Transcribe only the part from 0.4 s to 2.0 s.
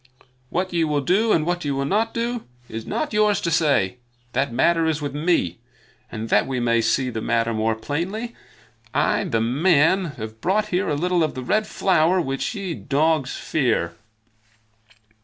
What ye will do, and what ye will